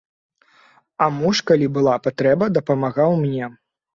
А 1.05 1.09
муж, 1.17 1.35
калі 1.51 1.67
была 1.77 1.93
патрэба, 2.07 2.45
дапамагаў 2.57 3.11
мне. 3.23 3.51